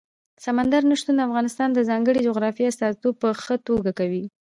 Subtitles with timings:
[0.45, 4.23] سمندر نه شتون د افغانستان د ځانګړي جغرافیې استازیتوب په ښه توګه کوي.